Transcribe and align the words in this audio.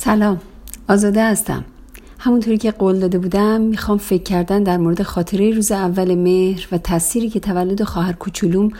سلام 0.00 0.40
آزاده 0.88 1.24
هستم. 1.24 1.64
همونطوری 2.18 2.58
که 2.58 2.70
قول 2.70 2.98
داده 2.98 3.18
بودم 3.18 3.60
می‌خوام 3.60 3.98
فکر 3.98 4.22
کردن 4.22 4.62
در 4.62 4.76
مورد 4.76 5.02
خاطره 5.02 5.50
روز 5.50 5.72
اول 5.72 6.14
مهر 6.14 6.68
و 6.72 6.78
تأثیری 6.78 7.30
که 7.30 7.40
تولد 7.40 7.82
خواهر 7.82 8.12
کوچولوم 8.12 8.70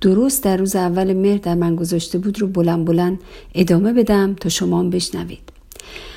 درست 0.00 0.44
در 0.44 0.56
روز 0.56 0.76
اول 0.76 1.12
مهر 1.12 1.38
در 1.38 1.54
من 1.54 1.76
گذاشته 1.76 2.18
بود 2.18 2.40
رو 2.40 2.46
بلند 2.46 2.84
بلند 2.84 3.18
ادامه 3.54 3.92
بدم 3.92 4.34
تا 4.34 4.48
شما 4.48 4.80
هم 4.80 4.90
بشنوید. 4.90 5.52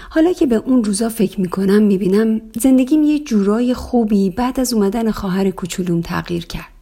حالا 0.10 0.34
که 0.34 0.46
به 0.46 0.56
اون 0.56 0.84
روزا 0.84 1.10
فکر 1.10 1.42
می‌کنم 1.42 1.84
می‌بینم 1.84 2.42
زندگیم 2.62 3.04
یه 3.04 3.20
جورای 3.20 3.74
خوبی 3.74 4.30
بعد 4.30 4.60
از 4.60 4.74
اومدن 4.74 5.12
خواهر 5.12 5.50
کوچولوم 5.50 6.02
تغییر 6.02 6.46
کرد. 6.46 6.79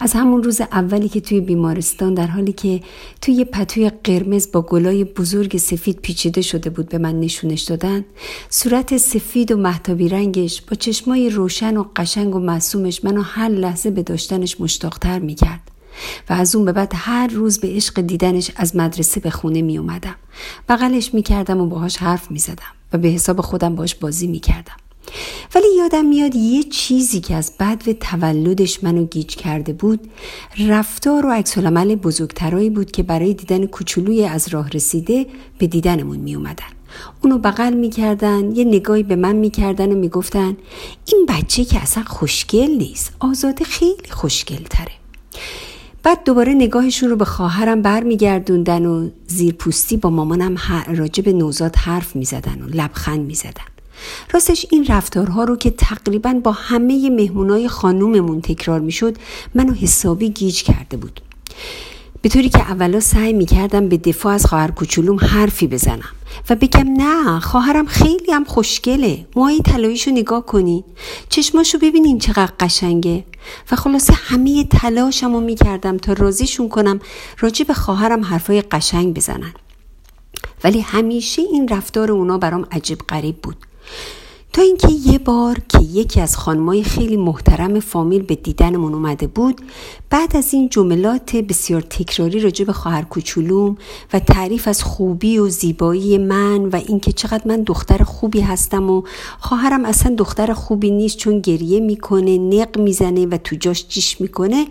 از 0.00 0.12
همون 0.12 0.42
روز 0.42 0.60
اولی 0.60 1.08
که 1.08 1.20
توی 1.20 1.40
بیمارستان 1.40 2.14
در 2.14 2.26
حالی 2.26 2.52
که 2.52 2.80
توی 3.22 3.44
پتوی 3.44 3.90
قرمز 4.04 4.52
با 4.52 4.62
گلای 4.62 5.04
بزرگ 5.04 5.56
سفید 5.56 5.98
پیچیده 6.00 6.42
شده 6.42 6.70
بود 6.70 6.88
به 6.88 6.98
من 6.98 7.20
نشونش 7.20 7.62
دادن 7.62 8.04
صورت 8.50 8.96
سفید 8.96 9.52
و 9.52 9.56
محتابی 9.56 10.08
رنگش 10.08 10.62
با 10.62 10.74
چشمای 10.74 11.30
روشن 11.30 11.76
و 11.76 11.84
قشنگ 11.96 12.34
و 12.34 12.38
معصومش 12.38 13.04
منو 13.04 13.22
هر 13.22 13.48
لحظه 13.48 13.90
به 13.90 14.02
داشتنش 14.02 14.60
مشتاقتر 14.60 15.18
می‌کرد 15.18 15.70
و 16.30 16.32
از 16.32 16.56
اون 16.56 16.64
به 16.64 16.72
بعد 16.72 16.92
هر 16.94 17.26
روز 17.26 17.58
به 17.58 17.68
عشق 17.68 18.00
دیدنش 18.00 18.50
از 18.56 18.76
مدرسه 18.76 19.20
به 19.20 19.30
خونه 19.30 19.62
می 19.62 19.78
اومدم 19.78 20.14
بغلش 20.68 21.14
می 21.14 21.22
کردم 21.22 21.60
و 21.60 21.66
باهاش 21.66 21.96
حرف 21.96 22.30
می 22.30 22.38
زدم 22.38 22.72
و 22.92 22.98
به 22.98 23.08
حساب 23.08 23.40
خودم 23.40 23.74
باش 23.74 23.94
بازی 23.94 24.26
می 24.26 24.40
کردم 24.40 24.76
ولی 25.54 25.66
یادم 25.78 26.04
میاد 26.04 26.34
یه 26.34 26.62
چیزی 26.62 27.20
که 27.20 27.34
از 27.34 27.52
بعد 27.58 27.88
و 27.88 27.92
تولدش 27.92 28.84
منو 28.84 29.06
گیج 29.06 29.36
کرده 29.36 29.72
بود. 29.72 30.00
رفتار 30.68 31.26
و 31.26 31.30
عکس 31.30 31.58
العمل 31.58 31.94
بزرگترایی 31.94 32.70
بود 32.70 32.90
که 32.90 33.02
برای 33.02 33.34
دیدن 33.34 33.66
کوچولوی 33.66 34.24
از 34.24 34.48
راه 34.48 34.68
رسیده 34.68 35.26
به 35.58 35.66
دیدنمون 35.66 36.16
می 36.16 36.34
اومدن. 36.34 36.64
اونو 37.22 37.38
بغل 37.38 37.74
می‌کردن 37.74 38.56
یه 38.56 38.64
نگاهی 38.64 39.02
به 39.02 39.16
من 39.16 39.36
می‌کردن 39.36 39.92
و 39.92 39.94
می‌گفتن 39.94 40.56
این 41.06 41.26
بچه 41.28 41.64
که 41.64 41.82
اصلا 41.82 42.04
خوشگل 42.04 42.70
نیست 42.70 43.12
آزاده 43.20 43.64
خیلی 43.64 44.10
خوشگل 44.10 44.62
تره 44.70 44.92
بعد 46.02 46.24
دوباره 46.24 46.54
نگاهشون 46.54 47.10
رو 47.10 47.16
به 47.16 47.24
خواهرم 47.24 47.82
برمیگردوندن 47.82 48.86
و 48.86 49.08
زیر 49.26 49.54
پوستی 49.54 49.96
با 49.96 50.10
مامانم 50.10 50.56
راجب 50.88 51.28
نوزاد 51.28 51.76
حرف 51.76 52.16
می‌زدن 52.16 52.62
و 52.62 52.66
لبخند 52.68 53.26
می‌زدن. 53.26 53.77
راستش 54.32 54.66
این 54.70 54.86
رفتارها 54.86 55.44
رو 55.44 55.56
که 55.56 55.70
تقریبا 55.70 56.40
با 56.44 56.52
همه 56.52 57.10
مهمونای 57.10 57.68
خانوممون 57.68 58.40
تکرار 58.40 58.80
می‌شد 58.80 59.16
منو 59.54 59.72
حسابی 59.72 60.30
گیج 60.30 60.62
کرده 60.62 60.96
بود. 60.96 61.20
به 62.22 62.28
طوری 62.28 62.48
که 62.48 62.60
اولا 62.60 63.00
سعی 63.00 63.32
می‌کردم 63.32 63.88
به 63.88 63.96
دفاع 63.96 64.34
از 64.34 64.46
خواهر 64.46 64.70
کوچولوم 64.70 65.18
حرفی 65.18 65.66
بزنم 65.66 66.10
و 66.50 66.56
بگم 66.56 66.84
نه 66.96 67.40
خواهرم 67.40 67.86
خیلی 67.86 68.32
هم 68.32 68.44
خوشگله. 68.44 69.26
موهای 69.36 69.60
طلاییشو 69.60 70.10
نگاه 70.10 70.46
کنین 70.46 70.84
چشماشو 71.28 71.78
ببینین 71.78 72.18
چقدر 72.18 72.52
قشنگه. 72.60 73.24
و 73.70 73.76
خلاصه 73.76 74.12
همه 74.12 74.64
تلاشم 74.64 75.32
رو 75.32 75.40
می‌کردم 75.40 75.96
تا 75.96 76.12
راضیشون 76.12 76.68
کنم 76.68 77.00
راجع 77.38 77.64
به 77.64 77.74
خواهرم 77.74 78.24
حرفای 78.24 78.62
قشنگ 78.62 79.14
بزنن. 79.14 79.52
ولی 80.64 80.80
همیشه 80.80 81.42
این 81.42 81.68
رفتار 81.68 82.12
اونا 82.12 82.38
برام 82.38 82.66
عجیب 82.72 82.98
غریب 82.98 83.36
بود. 83.36 83.56
تا 84.52 84.62
اینکه 84.62 84.88
یه 84.88 85.18
بار 85.18 85.58
که 85.68 85.78
یکی 85.78 86.20
از 86.20 86.36
خانمای 86.36 86.82
خیلی 86.82 87.16
محترم 87.16 87.80
فامیل 87.80 88.22
به 88.22 88.34
دیدنمون 88.34 88.94
اومده 88.94 89.26
بود 89.26 89.60
بعد 90.10 90.36
از 90.36 90.54
این 90.54 90.68
جملات 90.68 91.36
بسیار 91.36 91.80
تکراری 91.80 92.40
راجع 92.40 92.64
به 92.64 92.72
خواهر 92.72 93.02
کوچولوم 93.02 93.76
و 94.12 94.18
تعریف 94.18 94.68
از 94.68 94.82
خوبی 94.82 95.38
و 95.38 95.48
زیبایی 95.48 96.18
من 96.18 96.64
و 96.64 96.76
اینکه 96.76 97.12
چقدر 97.12 97.42
من 97.48 97.62
دختر 97.62 98.04
خوبی 98.04 98.40
هستم 98.40 98.90
و 98.90 99.02
خواهرم 99.38 99.84
اصلا 99.84 100.14
دختر 100.14 100.52
خوبی 100.52 100.90
نیست 100.90 101.16
چون 101.16 101.40
گریه 101.40 101.80
می‌کنه 101.80 102.38
نق 102.38 102.78
می‌زنه 102.78 103.26
و 103.26 103.38
تو 103.44 103.56
جاش 103.56 103.88
جیش 103.88 104.20
می‌کنه 104.20 104.66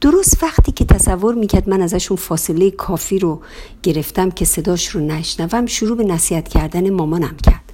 درست 0.00 0.42
وقتی 0.42 0.72
که 0.72 0.84
تصور 0.84 1.34
می‌کرد 1.34 1.68
من 1.68 1.82
ازشون 1.82 2.16
فاصله 2.16 2.70
کافی 2.70 3.18
رو 3.18 3.40
گرفتم 3.82 4.30
که 4.30 4.44
صداش 4.44 4.88
رو 4.88 5.00
نشنوم 5.00 5.66
شروع 5.66 5.96
به 5.96 6.04
نصیحت 6.04 6.48
کردن 6.48 6.90
مامانم 6.90 7.36
کرد. 7.36 7.71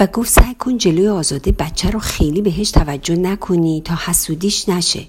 و 0.00 0.06
گفت 0.06 0.30
سعی 0.30 0.54
کن 0.54 0.78
جلوی 0.78 1.08
آزاده 1.08 1.52
بچه 1.52 1.90
رو 1.90 1.98
خیلی 1.98 2.42
بهش 2.42 2.70
توجه 2.70 3.16
نکنی 3.16 3.82
تا 3.84 3.94
حسودیش 4.04 4.68
نشه. 4.68 5.06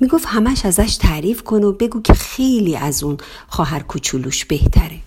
می‌گفت 0.00 0.26
همش 0.28 0.64
ازش 0.64 0.96
تعریف 0.96 1.42
کن 1.42 1.64
و 1.64 1.72
بگو 1.72 2.02
که 2.02 2.14
خیلی 2.14 2.76
از 2.76 3.02
اون 3.02 3.16
خواهر 3.48 3.80
کوچولوش 3.80 4.44
بهتره. 4.44 4.98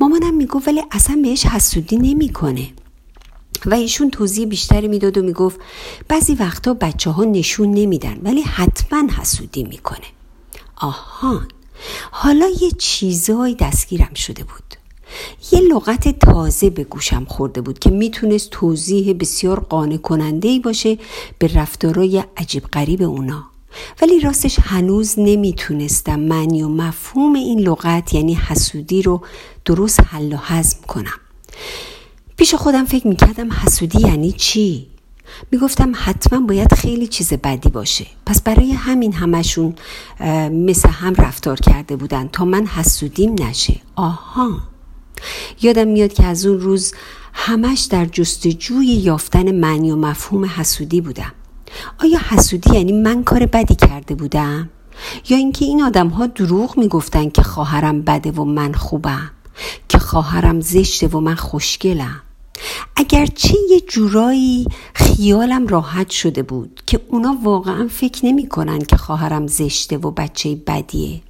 مامانم 0.00 0.34
می‌گفت 0.34 0.68
ولی 0.68 0.82
اصلا 0.90 1.20
بهش 1.22 1.46
حسودی 1.46 1.96
نمی‌کنه. 1.96 2.68
و 3.66 3.74
ایشون 3.74 4.10
توضیح 4.10 4.46
بیشتری 4.46 4.88
می‌داد 4.88 5.18
و 5.18 5.22
می‌گفت 5.22 5.60
بعضی 6.08 6.34
وقتا 6.34 6.74
بچه 6.74 7.10
ها 7.10 7.24
نشون 7.24 7.70
نمیدن 7.70 8.18
ولی 8.22 8.42
حتما 8.42 9.08
حسودی 9.20 9.64
می‌کنه. 9.64 10.06
آهان. 10.76 11.48
حالا 12.10 12.46
یه 12.60 12.70
چیزایی 12.70 13.54
دستگیرم 13.54 14.14
شده 14.14 14.44
بود. 14.44 14.79
یه 15.52 15.60
لغت 15.60 16.18
تازه 16.18 16.70
به 16.70 16.84
گوشم 16.84 17.24
خورده 17.24 17.60
بود 17.60 17.78
که 17.78 17.90
می‌تونست 17.90 18.50
توضیح 18.50 19.12
بسیار 19.12 19.60
قانع 19.60 19.96
کننده 19.96 20.58
باشه 20.58 20.98
به 21.38 21.46
رفتارای 21.54 22.24
عجیب 22.36 22.62
غریب 22.62 23.02
اونا. 23.02 23.44
ولی 24.02 24.20
راستش 24.20 24.56
هنوز 24.62 25.14
نمی‌تونستم 25.18 26.20
معنی 26.20 26.62
و 26.62 26.68
مفهوم 26.68 27.34
این 27.34 27.60
لغت 27.60 28.14
یعنی 28.14 28.34
حسودی 28.34 29.02
رو 29.02 29.22
درست 29.64 30.00
حل 30.00 30.32
و 30.32 30.36
حزم 30.36 30.78
کنم. 30.88 31.20
پیش 32.36 32.54
خودم 32.54 32.84
فکر 32.84 33.06
می‌کردم 33.06 33.52
حسودی 33.52 34.00
یعنی 34.00 34.32
چی؟ 34.32 34.86
می‌گفتم 35.50 35.92
حتما 35.94 36.46
باید 36.46 36.74
خیلی 36.74 37.06
چیز 37.06 37.32
بدی 37.32 37.68
باشه. 37.68 38.06
پس 38.26 38.42
برای 38.42 38.72
همین 38.72 39.12
همشون 39.12 39.74
مثل 40.50 40.88
هم 40.88 41.14
رفتار 41.14 41.56
کرده 41.56 41.96
بودن 41.96 42.28
تا 42.28 42.44
من 42.44 42.66
حسودیم 42.66 43.34
نشه. 43.42 43.80
آها. 43.96 44.69
یادم 45.62 45.88
میاد 45.88 46.12
که 46.12 46.24
از 46.24 46.46
اون 46.46 46.60
روز 46.60 46.92
همش 47.32 47.80
در 47.80 48.04
جستجوی 48.04 48.86
یافتن 48.86 49.52
معنی 49.52 49.90
و 49.90 49.96
مفهوم 49.96 50.44
حسودی 50.44 51.00
بودم. 51.00 51.32
آیا 52.00 52.18
حسودی 52.28 52.74
یعنی 52.74 52.92
من 52.92 53.24
کار 53.24 53.46
بدی 53.46 53.74
کرده 53.74 54.14
بودم؟ 54.14 54.68
یا 55.28 55.36
اینکه 55.36 55.64
این 55.64 55.82
آدم 55.82 56.08
ها 56.08 56.26
دروغ 56.26 56.78
می‌گفتن 56.78 57.30
که 57.30 57.42
خواهرم 57.42 58.02
بده 58.02 58.30
و 58.30 58.44
من 58.44 58.72
خوبم 58.72 59.30
که 59.88 59.98
خواهرم 59.98 60.60
زشته 60.60 61.06
و 61.06 61.20
من 61.20 61.34
خوشگلم؟ 61.34 62.20
اگرچه 62.96 63.54
یه 63.70 63.80
جورایی 63.80 64.66
خیالم 64.94 65.66
راحت 65.66 66.10
شده 66.10 66.42
بود 66.42 66.80
که 66.86 67.00
اونا 67.08 67.38
واقعا 67.42 67.88
فکر 67.90 68.26
نمی 68.26 68.48
کنن 68.48 68.78
که 68.78 68.96
خواهرم 68.96 69.46
زشته 69.46 69.96
و 69.96 70.10
بچه 70.10 70.54
بدیه. 70.66 71.20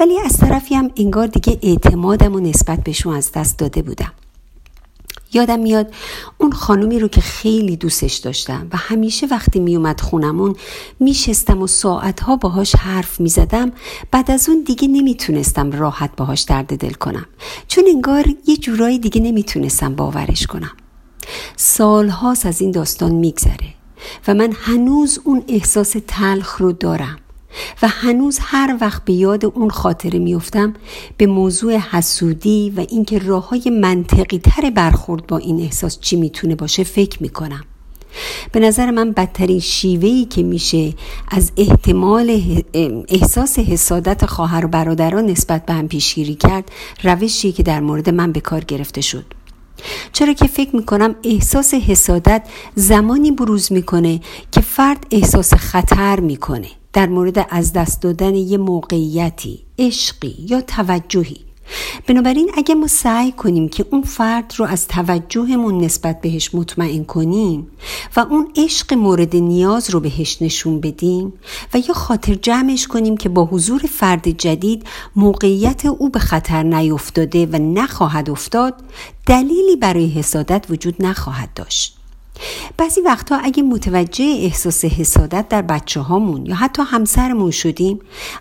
ولی 0.00 0.20
از 0.20 0.38
طرفی 0.38 0.74
هم 0.74 0.90
انگار 0.96 1.26
دیگه 1.26 1.58
اعتمادم 1.62 2.34
و 2.34 2.40
نسبت 2.40 2.84
بهشون 2.84 3.14
از 3.14 3.32
دست 3.32 3.58
داده 3.58 3.82
بودم. 3.82 4.12
یادم 5.34 5.60
میاد 5.60 5.94
اون 6.38 6.52
خانومی 6.52 6.98
رو 6.98 7.08
که 7.08 7.20
خیلی 7.20 7.76
دوستش 7.76 8.16
داشتم 8.16 8.66
و 8.72 8.76
همیشه 8.76 9.26
وقتی 9.26 9.60
میومد 9.60 10.00
خونمون 10.00 10.56
میشستم 11.00 11.62
و 11.62 11.66
ساعتها 11.66 12.36
باهاش 12.36 12.76
حرف 12.76 13.20
می‌زدم. 13.20 13.72
بعد 14.10 14.30
از 14.30 14.48
اون 14.48 14.62
دیگه 14.66 14.88
نمی‌تونستم 14.88 15.70
راحت 15.70 16.16
باهاش 16.16 16.40
درد 16.40 16.76
دل 16.76 16.92
کنم. 16.92 17.26
چون 17.68 17.84
انگار 17.88 18.24
یه 18.46 18.56
جورایی 18.56 18.98
دیگه 18.98 19.20
نمی‌تونستم 19.20 19.94
باورش 19.94 20.46
کنم. 20.46 20.72
سالهاست 21.56 22.46
از 22.46 22.60
این 22.60 22.70
داستان 22.70 23.12
میگذره 23.12 23.74
و 24.28 24.34
من 24.34 24.52
هنوز 24.52 25.20
اون 25.24 25.44
احساس 25.48 25.96
تلخ 26.08 26.56
رو 26.56 26.72
دارم. 26.72 27.18
و 27.82 27.88
هنوز 27.88 28.38
هر 28.42 28.76
وقت 28.80 29.04
به 29.04 29.12
یاد 29.12 29.44
اون 29.44 29.70
خاطره 29.70 30.18
میفتم 30.18 30.74
به 31.16 31.26
موضوع 31.26 31.76
حسودی 31.76 32.72
و 32.76 32.80
اینکه 32.80 33.18
راه 33.18 33.48
های 33.48 33.70
منطقی 33.70 34.38
تر 34.38 34.70
برخورد 34.70 35.26
با 35.26 35.38
این 35.38 35.60
احساس 35.60 36.00
چی 36.00 36.16
می‌تونه 36.16 36.54
باشه 36.54 36.84
فکر 36.84 37.22
می‌کنم. 37.22 37.64
به 38.52 38.60
نظر 38.60 38.90
من 38.90 39.12
بدترین 39.12 39.60
شیوهی 39.60 40.24
که 40.24 40.42
میشه 40.42 40.94
از 41.28 41.52
احتمال 41.56 42.40
احساس 43.08 43.58
حسادت 43.58 44.26
خواهر 44.26 44.64
و 44.64 44.68
برادران 44.68 45.26
نسبت 45.26 45.66
به 45.66 45.72
هم 45.72 45.88
پیشگیری 45.88 46.34
کرد 46.34 46.70
روشی 47.02 47.52
که 47.52 47.62
در 47.62 47.80
مورد 47.80 48.10
من 48.10 48.32
به 48.32 48.40
کار 48.40 48.64
گرفته 48.64 49.00
شد. 49.00 49.24
چرا 50.12 50.32
که 50.32 50.46
فکر 50.46 50.76
می‌کنم 50.76 51.14
احساس 51.24 51.74
حسادت 51.74 52.42
زمانی 52.74 53.30
بروز 53.30 53.72
می‌کنه 53.72 54.20
که 54.52 54.60
فرد 54.60 55.06
احساس 55.10 55.54
خطر 55.54 56.20
می‌کنه. 56.20 56.68
در 56.92 57.06
مورد 57.06 57.46
از 57.50 57.72
دست 57.72 58.02
دادن 58.02 58.34
یه 58.34 58.58
موقعیتی 58.58 59.64
عشقی 59.78 60.36
یا 60.38 60.60
توجهی. 60.60 61.36
بنابراین 62.06 62.50
اگه 62.54 62.74
ما 62.74 62.86
سعی 62.86 63.32
کنیم 63.32 63.68
که 63.68 63.86
اون 63.90 64.02
فرد 64.02 64.54
رو 64.56 64.64
از 64.64 64.88
توجهمون 64.88 65.84
نسبت 65.84 66.20
بهش 66.20 66.54
مطمئن 66.54 67.04
کنیم 67.04 67.66
و 68.16 68.20
اون 68.20 68.52
عشق 68.56 68.94
مورد 68.94 69.36
نیاز 69.36 69.90
رو 69.90 70.00
بهش 70.00 70.42
نشون 70.42 70.80
بدیم 70.80 71.32
و 71.74 71.78
یا 71.78 71.94
خاطر 71.94 72.34
جمعش 72.34 72.86
کنیم 72.86 73.16
که 73.16 73.28
با 73.28 73.44
حضور 73.44 73.80
فرد 73.80 74.28
جدید 74.28 74.84
موقعیت 75.16 75.86
او 75.86 76.10
به 76.10 76.18
خطر 76.18 76.62
نیفتاده 76.62 77.46
و 77.46 77.56
نخواهد 77.56 78.30
افتاد 78.30 78.74
دلیلی 79.26 79.76
برای 79.76 80.08
حسادت 80.08 80.66
وجود 80.70 80.94
نخواهد 80.98 81.54
داشت. 81.54 82.01
بعضی 82.76 83.00
وقتها 83.00 83.38
اگه 83.38 83.62
متوجه 83.62 84.24
احساس 84.24 84.84
حسادت 84.84 85.48
در 85.48 85.62
بچه 85.62 86.00
هامون 86.00 86.46
یا 86.46 86.54
حتی 86.54 86.82
همسرمون 86.86 87.50
شدیم 87.50 87.98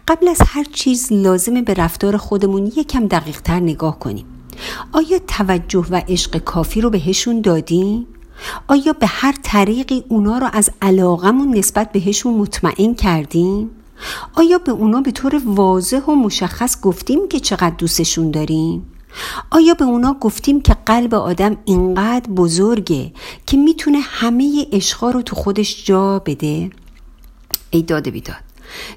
قبل 0.07 0.28
از 0.28 0.42
هر 0.48 0.63
چیز 0.63 1.07
لازمه 1.13 1.62
به 1.62 1.74
رفتار 1.74 2.18
خودمون 2.18 2.66
یکم 2.66 3.07
دقیق 3.07 3.42
تر 3.42 3.60
نگاه 3.60 4.00
کنیم 4.00 4.25
آیا 4.92 5.19
توجه 5.28 5.86
و 5.89 6.01
عشق 6.07 6.38
کافی 6.38 6.81
رو 6.81 6.89
بهشون 6.89 7.42
دادیم؟ 7.42 8.07
آیا 8.68 8.94
به 8.94 9.07
هر 9.07 9.36
طریقی 9.44 10.04
اونا 10.07 10.38
رو 10.38 10.50
از 10.54 10.69
علاقمون 10.81 11.57
نسبت 11.57 11.92
بهشون 11.92 12.34
مطمئن 12.34 12.94
کردیم؟ 12.94 13.69
آیا 14.36 14.57
به 14.57 14.72
اونا 14.72 15.01
به 15.01 15.12
طور 15.12 15.42
واضح 15.45 16.01
و 16.01 16.16
مشخص 16.16 16.81
گفتیم 16.81 17.27
که 17.27 17.39
چقدر 17.39 17.75
دوستشون 17.77 18.31
داریم؟ 18.31 18.90
آیا 19.52 19.74
به 19.74 19.86
اونا 19.86 20.13
گفتیم 20.13 20.62
که 20.62 20.75
قلب 20.86 21.13
آدم 21.13 21.58
اینقدر 21.66 22.30
بزرگه 22.30 23.12
که 23.46 23.58
می‌تونه 23.58 24.00
همه 24.00 24.68
عشقا 24.72 25.10
رو 25.10 25.22
تو 25.22 25.36
خودش 25.36 25.86
جا 25.86 26.19
بده؟ 26.19 26.69
ای 27.69 27.81
داده 27.81 28.12
بیداد 28.12 28.36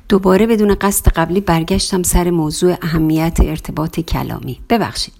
دوباره 0.08 0.46
بدون 0.46 0.74
قصد 0.74 1.08
قبلی 1.08 1.40
برگشتم 1.40 2.02
سر 2.02 2.30
موضوع 2.30 2.76
اهمیت 2.82 3.38
ارتباط 3.40 4.00
کلامی. 4.00 4.60
ببخشید. 4.70 5.14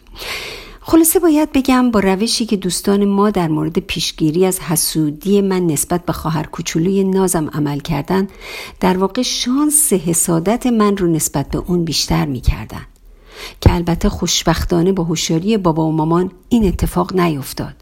خلاصه 0.81 1.19
باید 1.19 1.53
بگم 1.53 1.91
با 1.91 2.01
روشی 2.01 2.47
که 2.47 2.57
دوستان 2.57 3.05
ما 3.05 3.31
در 3.31 3.49
مورد 3.49 3.79
پیشگیری 3.79 4.47
از 4.47 4.61
حسودی 4.61 5.41
من 5.41 5.67
نسبت 5.67 6.05
به 6.05 6.13
خواهر 6.13 6.47
کوچولوی 6.47 7.05
نازم 7.05 7.49
عمل 7.49 7.79
کردن 7.79 8.29
در 8.81 8.99
واقع 8.99 9.23
شانس 9.23 9.93
حسادت 9.93 10.67
من 10.67 10.97
رو 10.97 11.07
نسبت 11.07 11.51
به 11.51 11.59
اون 11.67 11.85
بیشتر 11.85 12.27
می‌کردن. 12.27 12.87
که 13.61 13.75
البته 13.75 14.09
خوشبختانه 14.09 14.93
با 14.93 15.05
هوشیاری 15.05 15.57
بابا 15.57 15.87
و 15.87 15.93
مامان 15.93 16.31
این 16.49 16.69
اتفاق 16.69 17.17
نیفتاد 17.17 17.75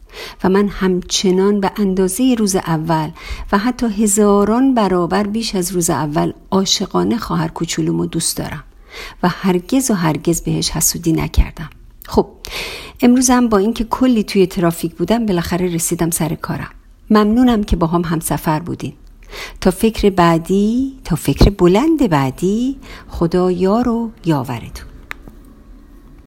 و 0.44 0.48
من 0.48 0.68
همچنان 0.68 1.60
به 1.60 1.72
اندازه 1.76 2.34
روز 2.38 2.56
اول 2.56 3.10
و 3.52 3.58
حتی 3.58 3.86
هزاران 3.86 4.74
برابر 4.74 5.26
بیش 5.26 5.54
از 5.54 5.72
روز 5.72 5.90
اول 5.90 6.32
عاشقانه 6.50 7.18
خواهر 7.18 7.48
کوچولومو 7.48 8.06
دوست 8.06 8.36
دارم 8.36 8.64
و 9.22 9.28
هرگز 9.28 9.90
و 9.90 9.94
هرگز 9.94 10.42
بهش 10.42 10.70
حسودی 10.70 11.12
نکردم. 11.12 11.70
خب 12.06 12.26
امروزم 13.00 13.48
با 13.48 13.58
اینکه 13.58 13.84
کلی 13.84 14.24
توی 14.24 14.46
ترافیک 14.46 14.94
بودم 14.94 15.26
بالاخره 15.26 15.74
رسیدم 15.74 16.10
سر 16.10 16.34
کارم. 16.34 16.70
ممنونم 17.10 17.64
که 17.64 17.76
با 17.76 17.86
هم 17.86 18.04
همسفر 18.04 18.60
بودین. 18.60 18.92
تا 19.60 19.70
فکر 19.70 20.10
بعدی 20.10 20.94
تا 21.04 21.16
فکر 21.16 21.50
بلند 21.50 22.10
بعدی 22.10 22.76
خدا 23.08 23.50
یار 23.50 23.88
و 23.88 24.10
یاورتون. 24.24 24.91